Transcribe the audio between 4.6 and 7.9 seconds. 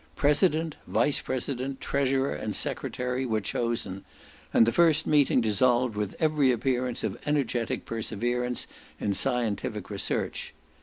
the first meeting dissolved with every appearance of energetic